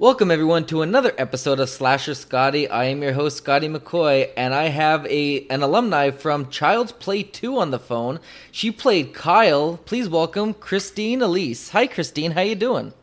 [0.00, 2.66] Welcome everyone to another episode of Slasher Scotty.
[2.66, 7.22] I am your host Scotty McCoy, and I have a an alumni from Child's Play
[7.22, 8.18] 2 on the phone.
[8.50, 9.76] She played Kyle.
[9.84, 11.68] Please welcome Christine Elise.
[11.72, 12.94] Hi Christine, how you doing?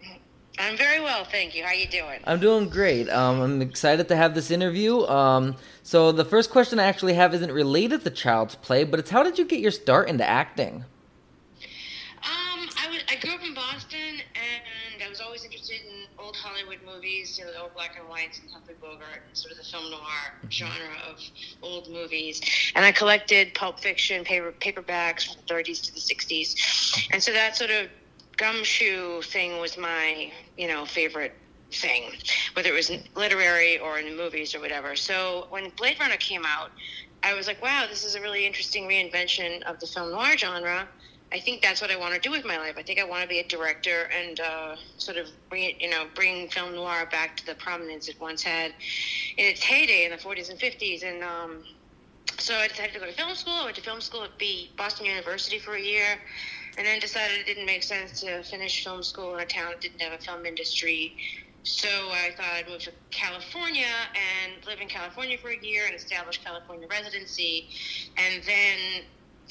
[0.58, 1.64] I'm very well, thank you.
[1.64, 2.20] How you doing?
[2.24, 3.12] I'm doing great.
[3.12, 5.06] Um, I'm excited to have this interview.
[5.06, 9.12] Um, so the first question I actually have isn't related to Child's Play, but it's
[9.12, 10.84] how did you get your start into acting?
[12.24, 16.36] Um, I, was, I grew up in Boston, and I was always interested in old
[16.36, 19.58] Hollywood movies, you know, the old black and whites and Humphrey Bogart, and sort of
[19.58, 20.02] the film noir
[20.52, 21.18] genre of
[21.64, 22.42] old movies.
[22.76, 27.32] And I collected Pulp Fiction paper paperbacks from the 30s to the 60s, and so
[27.32, 27.88] that sort of
[28.36, 31.34] gumshoe thing was my, you know, favorite
[31.72, 32.12] thing,
[32.54, 34.98] whether it was literary or in the movies or whatever.
[34.98, 36.72] So when Blade Runner came out,
[37.24, 40.88] I was like, wow, this is a really interesting reinvention of the film noir genre.
[41.32, 42.76] I think that's what I want to do with my life.
[42.78, 45.90] I think I want to be a director and uh, sort of bring it, you
[45.90, 48.72] know, bring film noir back to the prominence it once had
[49.38, 51.04] in its heyday in the 40s and 50s.
[51.04, 51.64] And um,
[52.40, 53.54] so I decided to go to film school.
[53.54, 56.18] I went to film school at B Boston University for a year,
[56.78, 59.82] and then decided it didn't make sense to finish film school in a town that
[59.82, 61.18] didn't have a film industry.
[61.64, 65.96] So I thought I'd move to California and live in California for a year and
[65.96, 67.68] establish California residency,
[68.16, 69.04] and then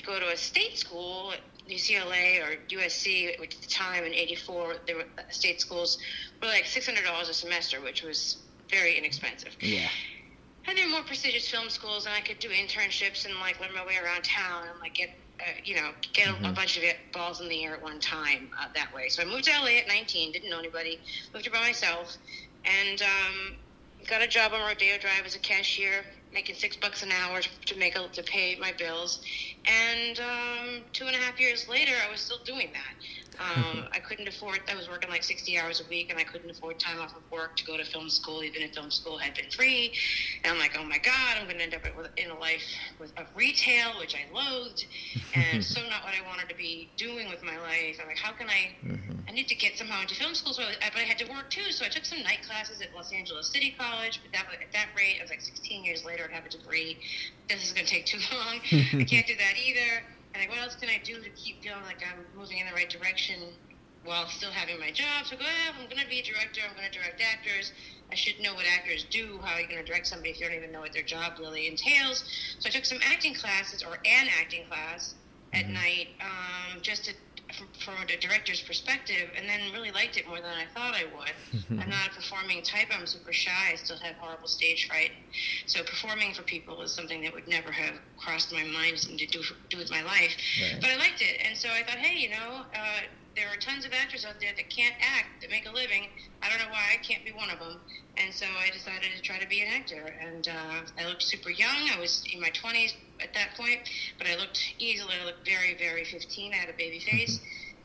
[0.06, 1.34] go to a state school
[1.68, 5.98] UCLA or USC, which at the time in '84 there were state schools
[6.40, 8.38] were like six hundred dollars a semester, which was
[8.70, 9.56] very inexpensive.
[9.60, 9.88] Yeah.
[10.66, 13.72] And there were more prestigious film schools, and I could do internships and like learn
[13.74, 16.82] my way around town and like get, uh, you know, get a, a bunch of
[16.82, 19.08] it, balls in the air at one time uh, that way.
[19.08, 20.98] So I moved to LA at 19, didn't know anybody,
[21.32, 22.16] moved here by myself,
[22.64, 23.56] and um,
[24.08, 27.78] got a job on Rodeo Drive as a cashier, making six bucks an hour to
[27.78, 29.20] make a, to pay my bills.
[29.66, 33.25] And um, two and a half years later, I was still doing that.
[33.38, 34.60] Um, I couldn't afford.
[34.70, 37.22] I was working like sixty hours a week, and I couldn't afford time off of
[37.30, 39.92] work to go to film school, even if film school had been free.
[40.44, 41.82] And I'm like, oh my god, I'm going to end up
[42.16, 42.62] in a life
[42.98, 44.86] with of retail, which I loathed,
[45.34, 47.98] and so not what I wanted to be doing with my life.
[48.00, 48.74] I'm like, how can I?
[49.28, 51.50] I need to get somehow into film school, so I, but I had to work
[51.50, 51.72] too.
[51.72, 54.20] So I took some night classes at Los Angeles City College.
[54.22, 56.98] But that at that rate, I was like 16 years later, I'd have a degree.
[57.48, 58.60] This is going to take too long.
[58.72, 60.04] I can't do that either.
[60.36, 62.74] And like, what else can I do to keep feeling like I'm moving in the
[62.74, 63.40] right direction
[64.04, 65.24] while still having my job?
[65.24, 66.60] So I go, eh, I'm going to be a director.
[66.68, 67.72] I'm going to direct actors.
[68.12, 69.40] I should know what actors do.
[69.42, 71.40] How are you going to direct somebody if you don't even know what their job
[71.40, 72.22] really entails?
[72.58, 75.14] So I took some acting classes or an acting class
[75.54, 77.14] at night um, just to
[77.54, 81.04] from, from a director's perspective, and then really liked it more than I thought I
[81.16, 81.80] would.
[81.80, 82.88] I'm not a performing type.
[82.90, 83.70] I'm super shy.
[83.72, 85.12] I still have horrible stage fright.
[85.66, 89.42] So performing for people is something that would never have crossed my mind to do
[89.70, 90.36] do with my life.
[90.60, 90.80] Right.
[90.80, 93.00] But I liked it, and so I thought, hey, you know, uh,
[93.36, 96.08] there are tons of actors out there that can't act, that make a living.
[96.42, 97.78] I don't know why I can't be one of them.
[98.16, 100.14] And so I decided to try to be an actor.
[100.20, 101.90] And uh, I looked super young.
[101.94, 103.80] I was in my 20s at that point,
[104.16, 106.52] but I looked easily, I looked very, very 15.
[106.52, 107.40] I had a baby face.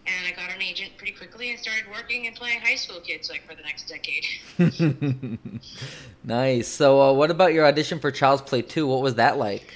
[0.07, 3.29] And I got an agent pretty quickly and started working and playing high school kids
[3.29, 4.25] like for the next decade.
[6.23, 6.67] nice.
[6.67, 8.87] So, uh, what about your audition for Child's Play 2?
[8.87, 9.71] What was that like?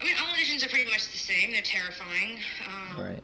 [0.00, 1.50] I mean, all auditions are pretty much the same.
[1.52, 2.38] They're terrifying.
[2.66, 3.22] Um, Right.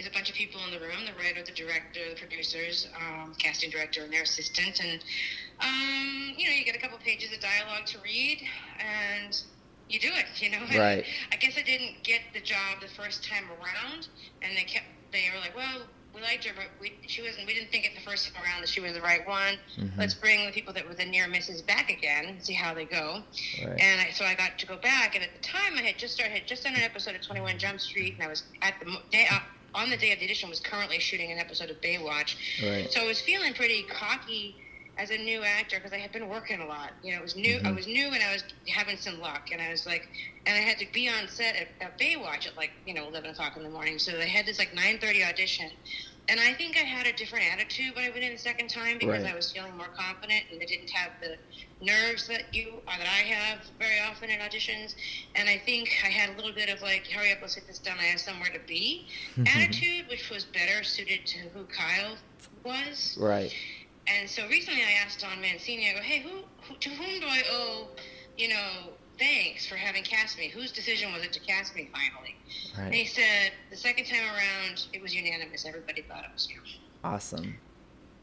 [0.00, 3.34] There's a bunch of people in the room: the writer, the director, the producers, um,
[3.36, 4.80] casting director, and their assistant.
[4.82, 5.04] And
[5.60, 8.40] um, you know, you get a couple pages of dialogue to read,
[8.78, 9.38] and
[9.90, 10.24] you do it.
[10.40, 11.04] You know, And Right.
[11.32, 14.08] I guess I didn't get the job the first time around,
[14.40, 14.86] and they kept.
[15.12, 15.82] They were like, "Well,
[16.14, 17.46] we liked her, but we, she wasn't.
[17.46, 19.58] We didn't think it the first time around that she was the right one.
[19.98, 22.86] Let's bring the people that were the near misses back again and see how they
[22.86, 23.22] go."
[23.62, 23.78] Right.
[23.78, 26.14] And I, so I got to go back, and at the time I had just
[26.14, 28.80] started, had just done an episode of Twenty One Jump Street, and I was at
[28.80, 29.40] the day uh,
[29.74, 32.36] on the day of the audition was currently shooting an episode of Baywatch.
[32.62, 32.90] Right.
[32.92, 34.56] So I was feeling pretty cocky
[34.98, 36.92] as a new actor because I had been working a lot.
[37.02, 37.56] You know, it was new.
[37.56, 37.66] Mm-hmm.
[37.66, 40.08] I was new, and I was having some luck, and I was like,
[40.46, 43.30] and I had to be on set at, at Baywatch at like you know eleven
[43.30, 43.98] o'clock in the morning.
[43.98, 45.70] So I had this like nine thirty audition.
[46.30, 48.98] And I think I had a different attitude when I went in the second time
[48.98, 49.32] because Right.
[49.32, 51.36] I was feeling more confident and I didn't have the
[51.84, 54.94] nerves that you or that I have very often in auditions.
[55.34, 57.80] And I think I had a little bit of like, hurry up, let's get this
[57.80, 57.96] done.
[57.98, 59.44] I have somewhere to be mm-hmm.
[59.48, 62.16] attitude, which was better suited to who Kyle
[62.62, 63.18] was.
[63.20, 63.52] Right.
[64.06, 67.26] And so recently I asked Don Mancini, I go, hey, who, who to whom do
[67.26, 67.88] I owe,
[68.38, 70.48] you know, thanks for having cast me?
[70.48, 72.34] Whose decision was it to cast me finally?
[72.76, 75.64] And he said, the second time around, it was unanimous.
[75.66, 76.60] Everybody thought it was you.
[77.04, 77.56] Awesome.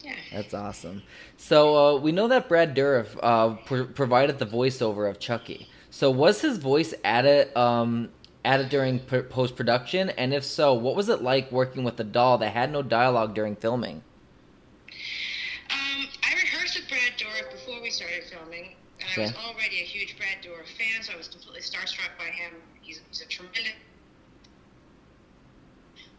[0.01, 0.15] Yeah.
[0.33, 1.03] That's awesome.
[1.37, 5.69] So uh, we know that Brad Dourif uh, pr- provided the voiceover of Chucky.
[5.89, 8.09] So was his voice added um,
[8.45, 10.09] added during p- post production?
[10.11, 13.33] And if so, what was it like working with a doll that had no dialogue
[13.33, 14.03] during filming?
[15.71, 18.75] Um, I rehearsed with Brad Dourif before we started filming.
[18.99, 20.56] And I was already a huge Brad Dourif
[20.97, 22.53] fan, so I was completely starstruck by him.
[22.81, 23.73] He's, he's a tremendous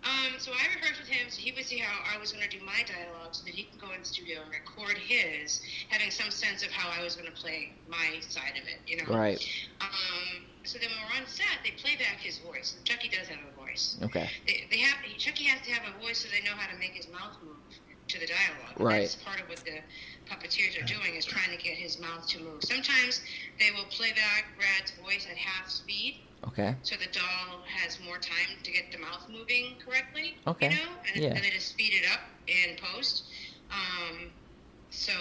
[0.05, 2.57] um, so I rehearsed with him so he would see how I was going to
[2.57, 6.11] do my dialogue so that he could go in the studio and record his, having
[6.11, 9.13] some sense of how I was going to play my side of it, you know?
[9.13, 9.43] Right.
[9.81, 12.77] Um, so then when we're on set, they play back his voice.
[12.85, 13.99] Chucky does have a voice.
[14.03, 14.31] Okay.
[14.47, 16.93] They, they have Chucky has to have a voice so they know how to make
[16.93, 17.59] his mouth move
[18.09, 18.79] to the dialogue.
[18.79, 19.01] Right.
[19.03, 19.81] That's part of what the
[20.29, 22.63] puppeteers are doing is trying to get his mouth to move.
[22.65, 23.23] Sometimes
[23.59, 26.17] they will play back Brad's voice at half speed
[26.47, 26.75] Okay.
[26.83, 30.37] so the doll has more time to get the mouth moving correctly.
[30.47, 30.71] Okay.
[30.71, 31.29] You know, and, Yeah.
[31.35, 33.25] and they just speed it up in post.
[33.71, 34.31] Um,
[34.91, 35.13] so,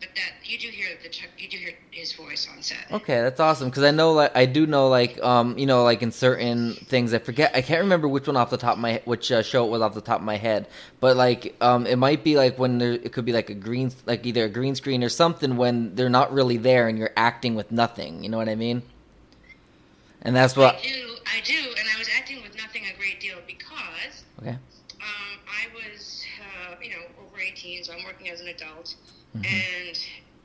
[0.00, 2.86] but that you do hear the you do hear his voice on set.
[2.90, 6.02] Okay, that's awesome because I know like I do know like um you know like
[6.02, 9.02] in certain things I forget I can't remember which one off the top of my
[9.04, 10.68] which uh, show it was off the top of my head.
[11.00, 13.92] But like um it might be like when there it could be like a green
[14.06, 17.54] like either a green screen or something when they're not really there and you're acting
[17.54, 18.82] with nothing you know what I mean?
[20.22, 23.20] And that's what I do, I do, and I was acting with nothing a great
[23.20, 24.50] deal because okay.
[24.50, 28.96] um, I was, uh, you know, over 18, so I'm working as an adult,
[29.42, 29.88] Mhm.
[29.88, 29.98] and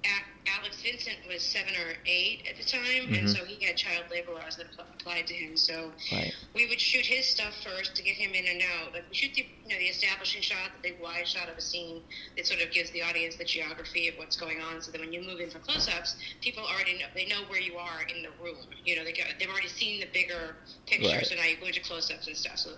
[0.06, 3.36] A- Alex Vincent was seven or eight at the time, and Mhm.
[3.38, 5.56] so he had child labor laws that pl- applied to him.
[5.56, 8.94] So right we would shoot his stuff first to get him in and out.
[8.94, 11.62] Like we shoot the you know the establishing shot, the big wide shot of a
[11.62, 12.04] scene
[12.36, 14.82] that sort of gives the audience the geography of what's going on.
[14.82, 17.78] So that when you move in for close-ups, people already know they know where you
[17.78, 18.58] are in the room.
[18.86, 21.08] You know they got, they've already seen the bigger picture.
[21.08, 21.26] Right.
[21.26, 22.58] So now you go into close-ups and stuff.
[22.60, 22.72] So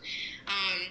[0.48, 0.88] um,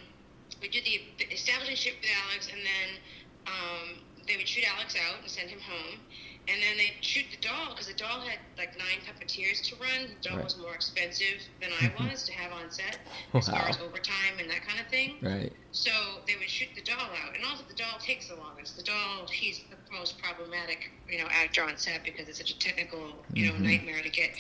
[0.61, 2.99] we do the the establishing shot with Alex, and then
[3.47, 6.01] um, they would shoot Alex out and send him home.
[6.47, 10.13] And then they'd shoot the doll because the doll had like nine puppeteers to run.
[10.21, 10.45] The doll Right.
[10.45, 12.99] was more expensive than I was to have on set
[13.33, 15.17] as far as overtime and that kind of thing.
[15.23, 15.91] right So
[16.27, 18.77] they would shoot the doll out, and also the doll takes the longest.
[18.77, 22.59] The doll, he's the most problematic, you know, actor on set because it's such a
[22.59, 23.61] technical, you know, Mhm.
[23.61, 24.37] nightmare to get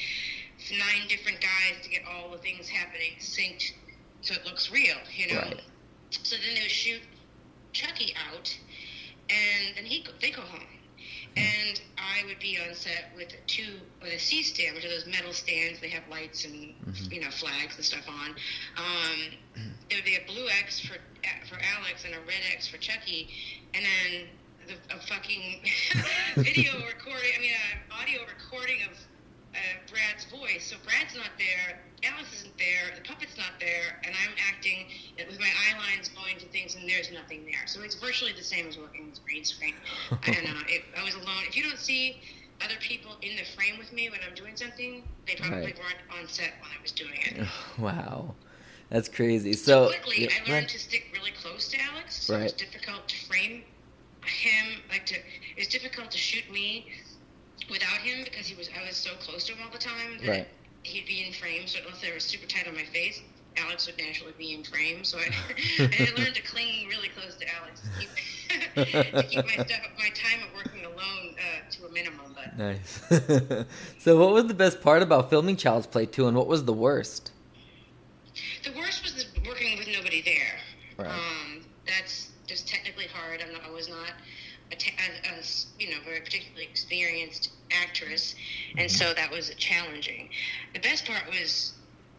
[0.70, 3.72] nine different guys to get all the things happening synced
[4.20, 5.40] so it looks real, you know.
[5.40, 5.60] Right.
[6.22, 7.00] So then they would shoot
[7.72, 8.56] Chucky out,
[9.31, 10.61] and then he they go home.
[11.37, 15.06] And I would be on set with two with a C stand, which are those
[15.06, 15.81] metal stands.
[15.81, 17.12] They have lights and Mhm.
[17.12, 18.37] you know flags and stuff on.
[18.76, 19.19] Um,
[19.88, 20.94] there would be a blue X for
[21.49, 23.29] for Alex and a red X for Chucky,
[23.75, 24.29] and then
[24.69, 25.65] the, a fucking
[26.37, 27.31] video recording.
[27.37, 28.97] I mean, an audio recording of
[29.55, 29.59] uh,
[29.91, 30.67] Brad's voice.
[30.67, 34.87] So Brad's not there, Alex isn't there, the puppet's not there, and I'm acting
[35.29, 37.67] with my eye lines going to things, and there's nothing there.
[37.67, 39.75] So it's virtually the same as working with green screen.
[40.27, 41.45] and uh, it, I was alone.
[41.49, 42.21] If you don't see
[42.62, 45.79] other people in the frame with me when I'm doing something, they probably Right.
[45.79, 47.47] weren't on set when I was doing it.
[47.79, 48.35] wow
[48.91, 50.69] that's crazy so quickly, yeah, I learned ahead.
[50.69, 52.27] to stick really close to Alex.
[52.27, 52.56] So Right.
[52.56, 53.62] difficult to frame
[54.25, 54.83] him.
[54.91, 55.17] Like to,
[55.56, 56.87] it's difficult to shoot me
[57.70, 58.69] without him because he was.
[58.78, 60.49] I was so close to him all the time that Right.
[60.82, 61.66] he'd be in frame.
[61.66, 63.20] So unless they were super tight on my face,
[63.56, 65.05] Alex would naturally be in frame.
[65.05, 69.44] So I, and I learned to cling really close to Alex to keep, to keep
[69.46, 72.34] my stuff, my time of working alone uh, to a minimum.
[72.34, 73.00] But Nice.
[73.99, 76.72] so, what was the best part about filming Child's Play 2, and what was the
[76.72, 77.31] worst?
[78.64, 80.58] The worst was the working with nobody there.
[80.99, 81.08] Right.
[81.10, 83.43] Um, that's just technically hard.
[83.46, 84.10] I'm not, I was not
[84.72, 85.43] a, a, a
[85.78, 88.34] you know very particularly experienced actress,
[88.77, 90.29] and so that was challenging.
[90.74, 91.74] The best part was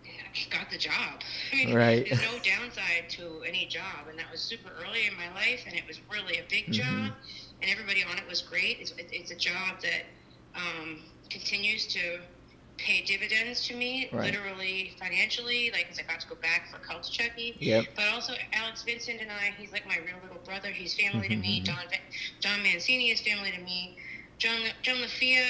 [0.06, 1.22] I got the job.
[1.54, 2.06] I mean, Right.
[2.06, 5.76] there's no downside to any job, and that was super early in my life, and
[5.76, 6.74] it was really a big Mhm.
[6.74, 7.14] job,
[7.62, 8.78] and everybody on it was great.
[8.80, 10.04] It's, it's a job that
[10.56, 12.20] um, continues to
[12.78, 14.26] pay dividends to me, Right.
[14.34, 15.72] literally financially.
[15.72, 17.58] like because I got to go back for Cult Chucky.
[17.60, 17.86] Yep.
[17.96, 20.70] But also, Alex Vincent and I, he's like my real little brother.
[20.72, 21.62] He's family to me.
[21.62, 21.66] Mhm.
[21.66, 21.78] Don,
[22.42, 23.98] Don Mancini is family to me.
[24.38, 25.46] John, John LaFia,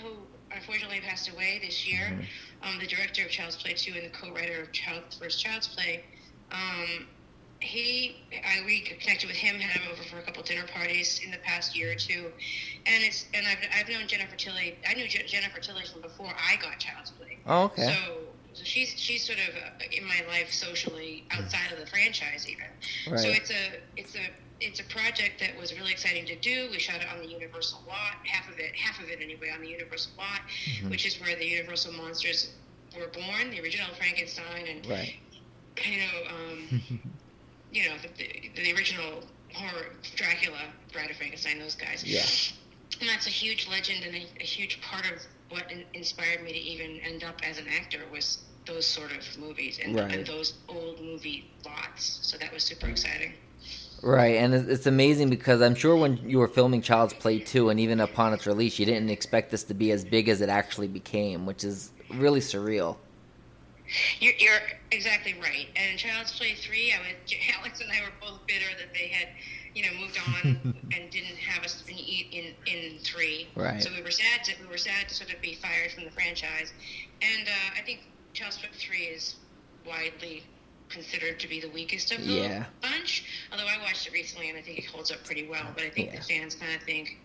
[0.00, 2.26] who unfortunately passed away this year, Mhm.
[2.62, 6.04] um, the director of Child's Play 2 and the co-writer of Child, first Child's Play,
[6.52, 7.08] um,
[7.60, 11.38] he, I reconnected with him, had him over for a couple dinner parties in the
[11.38, 12.30] past year or two,
[12.86, 14.76] and it's and I've, I've known Jennifer Tilly.
[14.88, 17.38] I knew Je- Jennifer Tilly from before I got Child's Play.
[17.46, 17.86] Oh, okay.
[17.86, 18.18] So,
[18.52, 22.64] so she's she's sort of uh, in my life socially outside of the franchise even.
[23.10, 23.20] right.
[23.20, 24.20] So it's a it's a
[24.60, 26.68] it's a project that was really exciting to do.
[26.70, 29.60] We shot it on the Universal lot, half of it half of it anyway on
[29.62, 30.90] the Universal lot, Mhm.
[30.90, 32.50] which is where the Universal monsters
[32.96, 35.14] were born, the original Frankenstein and right.
[35.84, 36.82] you know um,
[37.78, 39.22] you know the, the, the original
[39.54, 40.58] horror Dracula,
[40.92, 42.04] Bride of Frankenstein, those guys.
[42.04, 42.22] Yeah.
[43.00, 46.52] And that's a huge legend and a, a huge part of what in, inspired me
[46.52, 50.12] to even end up as an actor was those sort of movies and, Right.
[50.12, 52.18] and those old movie lots.
[52.22, 53.34] So that was super exciting.
[54.02, 57.80] Right, and it's amazing because I'm sure when you were filming Child's Play 2 and
[57.80, 60.86] even upon its release, you didn't expect this to be as big as it actually
[60.86, 62.96] became, which is really surreal.
[64.20, 65.66] You're, you're exactly right.
[65.76, 69.28] And Child's Play 3, I was, Alex and I were both bitter that they had,
[69.74, 70.56] you know, moved on
[70.94, 73.48] and didn't have us in, in, in 3.
[73.56, 73.82] Right.
[73.82, 76.10] So we were sad to, we were sad to sort of be fired from the
[76.10, 76.72] franchise.
[77.22, 78.00] And uh, I think
[78.34, 79.36] Child's Play 3 is
[79.86, 80.42] widely
[80.88, 82.64] considered to be the weakest of the Yeah.
[82.80, 83.24] bunch.
[83.52, 85.66] Although I watched it recently and I think it holds up pretty well.
[85.74, 86.20] But I think Yeah.
[86.20, 87.18] the fans kind of think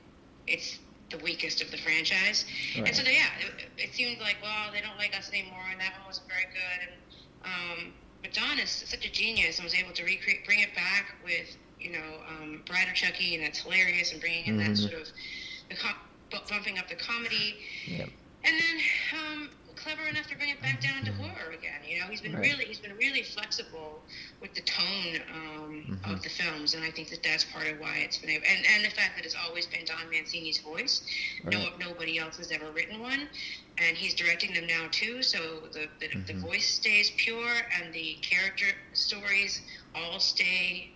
[0.48, 0.80] it's
[1.16, 2.46] the weakest of the franchise.
[2.76, 2.88] Right.
[2.88, 5.80] And so, they, yeah, it, it seemed like, well, they don't like us anymore, and
[5.80, 6.80] that one wasn't very good.
[6.90, 6.94] And
[7.46, 11.16] um, but Don is such a genius and was able to recreate, bring it back
[11.24, 14.78] with, you know, um, Bride Chucky, and that's hilarious, and bringing in that Mhm.
[14.78, 15.08] sort of
[15.70, 17.56] the com- bumping up the comedy.
[17.86, 18.10] Yep.
[18.46, 18.78] And then
[19.14, 19.50] um,
[19.84, 21.82] clever enough to bring it back down to horror again.
[21.86, 22.42] You know, he's been Right.
[22.44, 24.02] really he's been really flexible
[24.42, 26.12] with the tone um, Mhm.
[26.14, 28.66] of the films, and I think that that's part of why it's been able, and
[28.66, 31.02] and the fact that it's always been Don Mancini's voice.
[31.44, 33.30] No, nobody else has ever written one,
[33.78, 35.22] and he's directing them now too.
[35.22, 36.42] So the the, the Mhm.
[36.42, 39.62] voice stays pure, and the character stories
[39.96, 40.92] all stay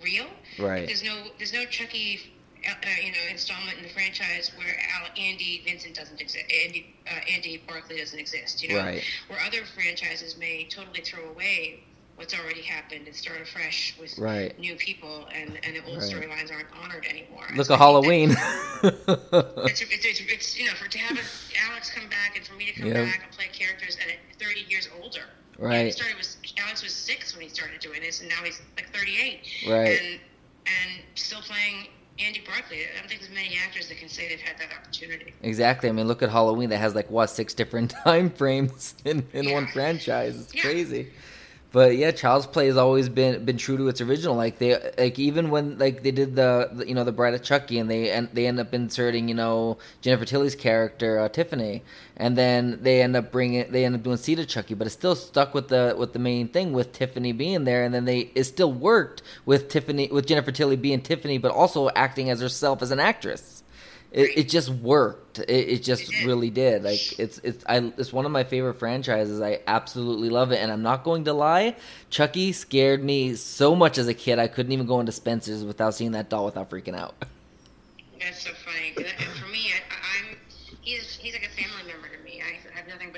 [0.00, 0.28] real.
[0.58, 0.86] Right.
[0.86, 2.20] There's no there's no Chucky,
[2.68, 6.44] uh, you know, installment in the franchise where Al, Andy Vincent doesn't exist.
[6.64, 8.62] Andy uh, Andy Barclay doesn't exist.
[8.62, 9.02] You know, Right.
[9.28, 11.80] where other franchises may totally throw away
[12.16, 14.52] what's already happened and start afresh with Right.
[14.58, 16.10] new people, and and the old Right.
[16.10, 17.46] storylines aren't honored anymore.
[17.54, 18.34] Look So at Halloween.
[19.64, 21.18] It's, it's, it's, it's you know for to have
[21.70, 22.96] Alex come back and for me to come Yep.
[22.96, 24.08] back and play characters at
[24.38, 25.22] 30 years older.
[25.58, 25.86] Right.
[25.86, 28.92] He started with Alex was six when he started doing this, and now he's like
[28.94, 29.40] 38.
[29.68, 29.98] Right.
[30.00, 30.20] And
[30.66, 32.86] and still playing Andy Barclay.
[32.94, 35.34] I don't think there's many actors that can say they've had that opportunity.
[35.42, 35.88] exactly.
[35.88, 39.50] I mean, look at Halloween that has like what six different time frames in, in
[39.52, 40.40] one franchise.
[40.40, 40.62] It's Yeah.
[40.62, 41.10] crazy.
[41.72, 44.34] But yeah, Child's Play has always been been true to its original.
[44.36, 47.42] Like they like even when like they did the, the you know the Bride of
[47.42, 51.82] Chucky and they and they end up inserting you know Jennifer Tilly's character uh, Tiffany,
[52.16, 54.96] and then they end up bringing they end up doing Seed of Chucky, but it's
[54.96, 58.30] still stuck with the with the main thing with Tiffany being there, and then they
[58.34, 62.80] it still worked with Tiffany with Jennifer Tilly being Tiffany, but also acting as herself
[62.80, 63.55] as an actress.
[64.12, 65.40] It, it just worked.
[65.40, 66.84] It, it just It really did.
[66.84, 69.40] Like it's it's I it's one of my favorite franchises.
[69.40, 71.76] I absolutely love it, and I'm not going to lie.
[72.10, 74.38] Chucky scared me so much as a kid.
[74.38, 77.14] I couldn't even go into Spencer's without seeing that doll without freaking out.
[78.20, 78.92] That's so funny.
[78.92, 80.36] For me, I, I'm
[80.80, 82.05] he's he's like a family member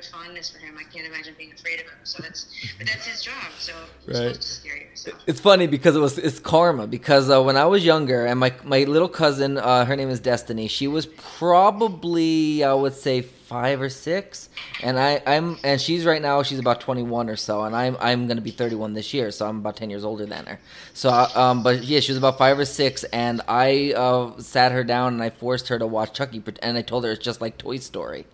[0.03, 0.21] to me.
[0.21, 0.75] I have nothing but fondness for him.
[0.79, 1.99] I can't imagine being afraid of him.
[2.05, 2.47] So that's
[2.79, 3.35] but that's his job.
[3.59, 3.73] So
[4.07, 4.35] you're Right.
[4.35, 4.87] supposed to scare you.
[4.95, 5.13] So.
[5.27, 8.53] It's funny because it was it's karma because uh, when I was younger and my
[8.65, 10.69] my little cousin, uh, her name is Destiny.
[10.69, 14.49] She was probably I would say five or six,
[14.83, 17.97] and I I'm and she's right now she's about twenty one or so, and I'm
[18.01, 20.59] I'm gonna be thirty one this year, so I'm about ten years older than her.
[20.95, 24.73] So uh, um, but yeah, she was about five or six, and I uh, sat
[24.73, 27.41] her down and I forced her to watch Chucky, and I told her it's just
[27.41, 28.27] like Toy Story.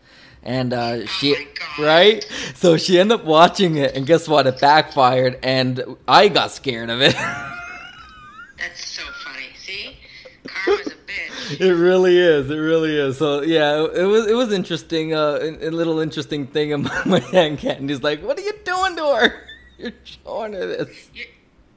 [0.45, 1.47] And uh, she, my
[1.79, 1.85] God.
[1.85, 2.31] right?
[2.55, 4.47] So she ended up watching it, and guess what?
[4.47, 7.15] It backfired, and I got scared of it.
[8.59, 9.47] That's so funny.
[9.57, 9.97] See,
[10.45, 11.61] karma's a bitch.
[11.61, 12.51] It really is.
[12.51, 13.17] It really is.
[13.17, 15.15] So yeah, it was it was interesting.
[15.15, 16.75] Uh, a, a little interesting thing.
[16.75, 19.45] And my, my aunt Candy's like, "What are you doing to her?
[19.79, 21.25] You're showing her this." You,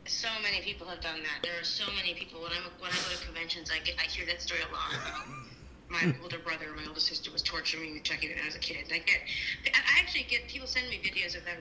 [0.06, 1.40] so many people have done that.
[1.42, 2.42] There are so many people.
[2.42, 4.92] When I when I go to conventions, I get I hear that story a lot
[4.92, 5.28] about
[5.90, 8.56] my older brother, and my older sister was torturing me with Chucky when I was
[8.56, 8.86] a kid.
[8.92, 9.22] I get,
[9.74, 11.58] I actually get people send me videos of them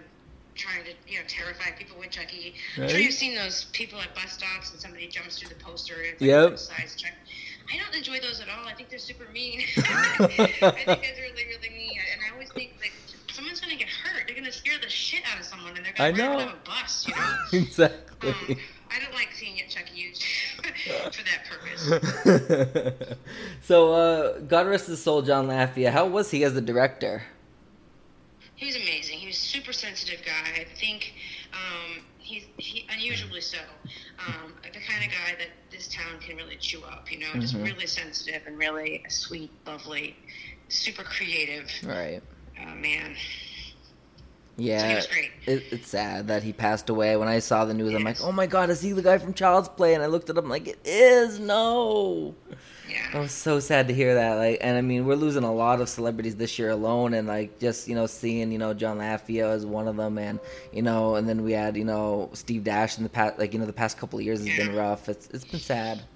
[0.55, 2.55] trying to you know terrify people with Chucky.
[2.77, 5.95] I'm sure you've seen those people at bus stops and somebody jumps through the poster.
[5.95, 6.51] And it's Yep.
[6.51, 7.13] like size Chuck.
[7.73, 8.67] I don't enjoy those at all.
[8.67, 9.61] I think they're super mean.
[9.77, 11.99] I think that's really really mean.
[12.13, 12.93] And I always think like
[13.33, 14.25] someone's gonna get hurt.
[14.27, 16.65] They're gonna scare the shit out of someone, and they're gonna run out of a
[16.65, 17.07] bus.
[17.07, 17.37] You know.
[17.65, 18.31] exactly.
[18.31, 18.57] Um,
[18.89, 20.23] I don't like seeing it Chucky used
[20.57, 20.63] for
[21.25, 21.46] that.
[23.63, 25.91] so, uh, God rest his soul, John Lafia.
[25.91, 27.23] How was he as a director?
[28.55, 29.19] He was amazing.
[29.19, 30.61] He was a super sensitive guy.
[30.63, 31.13] I think
[31.53, 33.59] um, he's he, unusually so.
[34.27, 37.11] Um, the kind of guy that this town can really chew up.
[37.13, 37.65] You know, just Mhm.
[37.65, 40.17] really sensitive and really sweet, lovely,
[40.69, 42.23] super creative Right.
[42.59, 43.15] uh, man.
[44.57, 45.03] So Yeah.
[45.11, 45.33] great.
[45.47, 47.17] It, it's sad that he passed away.
[47.17, 49.33] When I saw the news, I'm like, "Oh my God, is he the guy from
[49.35, 52.35] Child's Play?" And I looked at him like, "It is no."
[53.13, 53.21] I Yeah.
[53.21, 54.35] was so sad to hear that.
[54.35, 57.59] Like, and I mean, we're losing a lot of celebrities this year alone, and like
[57.59, 60.41] just you know seeing you know John Lafia as one of them, and
[60.73, 63.59] you know, and then we had you know Steve Dash in the past, like you
[63.59, 65.09] know the past couple of years has been rough.
[65.09, 66.07] It's it's been sad.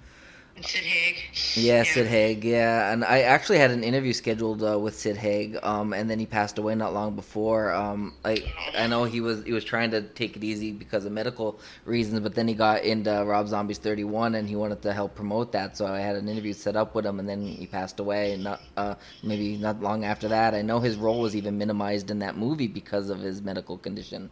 [0.63, 1.15] Sid Haig.
[1.55, 1.83] Yeah, Yeah.
[1.83, 2.43] Sid Haig.
[2.43, 6.19] Yeah, and I actually had an interview scheduled uh, with Sid Haig, um, and then
[6.19, 7.71] he passed away not long before.
[7.73, 8.43] Um, I
[8.77, 12.19] I know he was he was trying to take it easy because of medical reasons,
[12.21, 15.51] but then he got into Rob Zombie's Thirty One, and he wanted to help promote
[15.51, 15.77] that.
[15.77, 18.33] So I had an interview set up with him, and then he passed away.
[18.33, 22.11] And not uh, maybe not long after that, I know his role was even minimized
[22.11, 24.29] in that movie because of his medical condition.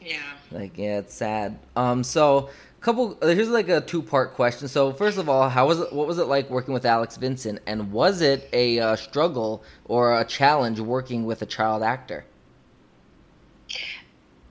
[0.00, 0.18] Yeah.
[0.52, 1.58] Like, yeah, it's sad.
[1.74, 2.50] Um, so
[2.86, 4.68] couple here's like a two part question.
[4.68, 5.92] So first of all, how was it?
[5.92, 10.18] What was it like working with Alex Vincent, and was it a uh, struggle or
[10.20, 12.24] a challenge working with a child actor?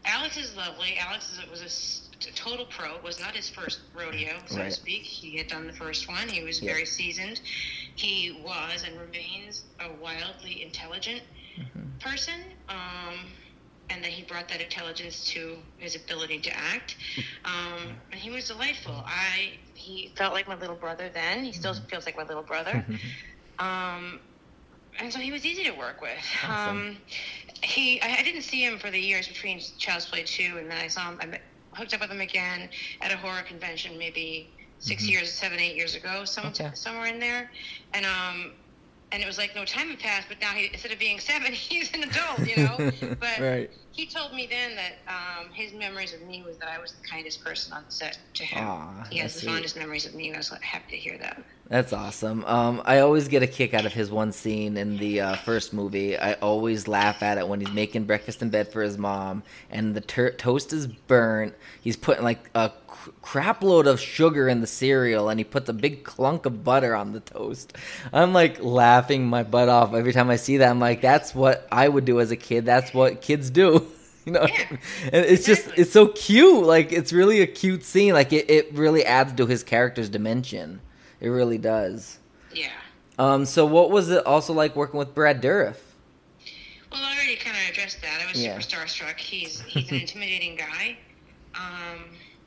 [0.04, 0.98] Alex is lovely.
[1.00, 1.62] Alex is, was
[2.28, 2.96] a total pro.
[2.96, 4.66] It was not his first rodeo, so Right.
[4.66, 5.04] to speak.
[5.04, 6.28] He had done the first one.
[6.28, 6.74] He was Yeah.
[6.74, 7.40] very seasoned.
[7.96, 11.24] He was and remains a wildly intelligent
[11.58, 12.00] Mm-hmm.
[12.02, 12.42] person.
[12.68, 13.16] Um,
[13.90, 16.96] and that he brought that intelligence to his ability to act.
[17.46, 19.04] Um, and he was delightful.
[19.06, 21.44] I he felt like my little brother then.
[21.44, 21.86] He still Mm-hmm.
[21.90, 22.86] feels like my little brother.
[23.60, 24.22] Um,
[25.00, 26.20] and so he was easy to work with.
[26.44, 26.86] Awesome.
[26.86, 26.98] Um,
[27.64, 30.78] he, I, I didn't see him for the years between Child's Play two, and then
[30.78, 31.20] I saw him.
[31.22, 31.42] I met,
[31.74, 32.70] hooked up with him again
[33.02, 36.64] at a horror convention, maybe 6 years, seven, eight years ago, some, Mm-hmm.
[36.64, 36.72] Okay.
[36.74, 37.50] somewhere in there,
[37.94, 38.54] and um,
[39.16, 41.54] and it was like no time had passed, but now he, instead of being seven,
[41.54, 42.92] he's an adult, you know.
[43.22, 43.70] But Right.
[43.94, 47.02] he told me then that um, his memories of me was that I was the
[47.10, 48.66] kindest person on set to him.
[48.66, 49.52] Aw, he has the sweet.
[49.52, 51.42] fondest memories of me, and I was happy to hear that.
[51.68, 52.46] That's awesome.
[52.46, 55.74] Um, I always get a kick out of his one scene in the uh, first
[55.74, 56.16] movie.
[56.16, 59.42] I always laugh at it when he's making breakfast in bed for his mom,
[59.72, 61.56] and the tur toast is burnt.
[61.82, 65.68] He's putting like a cr- crap load of sugar in the cereal, and he puts
[65.68, 67.74] a big clunk of butter on the toast.
[68.14, 70.70] I'm like laughing my butt off every time I see that.
[70.70, 72.66] I'm like, that's what I would do as a kid.
[72.66, 73.88] That's what kids do.
[74.26, 74.78] You know, Yeah,
[75.14, 76.66] and it's just it's so cute.
[76.66, 78.16] Like it's really a cute scene.
[78.16, 80.82] Like it, it really adds to his character's dimension.
[81.20, 82.20] It really does.
[82.52, 82.70] Yeah.
[83.18, 85.78] Um, so what was it also like working with Brad Dourif?
[86.92, 88.22] Well, I already kind of addressed that.
[88.22, 88.60] I was Yeah.
[88.60, 89.18] super starstruck.
[89.20, 90.98] He's he's an intimidating guy,
[91.56, 92.06] um,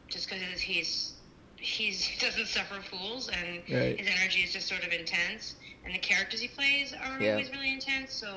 [0.08, 1.14] just because he's
[1.56, 3.98] he's he doesn't suffer fools, and Right.
[3.98, 7.32] his energy is just sort of intense, and the characters he plays are Yeah.
[7.32, 8.12] always really intense.
[8.12, 8.28] So,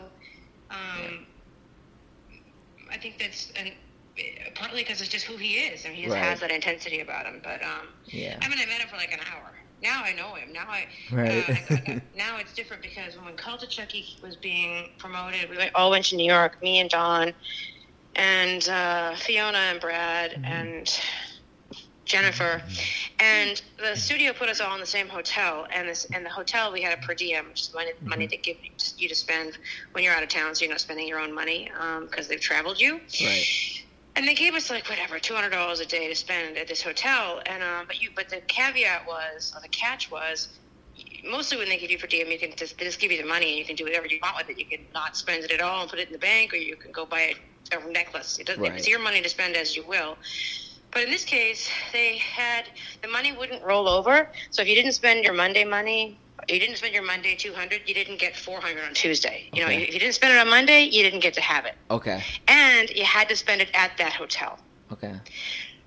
[0.70, 1.26] um,
[2.91, 3.72] I think that's and
[4.56, 6.24] partly because it's just who he is, and he just Right.
[6.24, 7.39] has that intensity about him.
[7.44, 8.38] But um, Yeah.
[8.41, 9.52] I mean, I met him for like an hour.
[9.82, 10.54] Now I know him.
[10.54, 11.50] Now I, Right.
[11.50, 11.54] uh,
[11.88, 15.89] I- now it's different because when Cult of Chucky was being promoted, we went, all
[15.89, 16.62] went to New York.
[16.62, 17.34] Me and Don,
[18.15, 20.46] and uh, Fiona and Brad Mm-hmm.
[20.46, 21.00] and
[22.06, 22.62] Jennifer,
[23.20, 25.65] and the studio put us all in the same hotel.
[25.74, 28.32] And this and the hotel we had a per diem, which is money, money Mm-hmm.
[28.32, 28.58] they give
[28.98, 29.58] you to spend
[29.94, 31.72] when you're out of town, so you're not spending your own money
[32.10, 33.00] because they've traveled you.
[33.22, 33.46] Right.
[34.15, 36.82] And they gave us like whatever, two hundred dollars a day to spend at this
[36.82, 37.41] hotel.
[37.45, 40.50] And um, but you, but the caveat was, or the catch was,
[41.30, 43.28] mostly when they give you per diem, you can just they just give you the
[43.28, 44.60] money and you can do whatever you want with it.
[44.60, 46.76] You can not spend it at all and put it in the bank, or you
[46.76, 47.34] can go buy
[47.71, 48.38] a, a necklace.
[48.39, 48.74] It Right.
[48.76, 50.17] It's your money to spend as you will.
[50.91, 52.65] But in this case, they had
[53.02, 54.30] the money wouldn't roll over.
[54.50, 57.82] So if you didn't spend your Monday money, you didn't spend your Monday two hundred,
[57.86, 59.49] you didn't get four hundred on Tuesday.
[59.54, 61.75] You know, if you didn't spend it on Monday, you didn't get to have it,
[61.89, 62.23] Okay.
[62.47, 64.60] and you had to spend it at that hotel
[64.91, 65.13] Okay.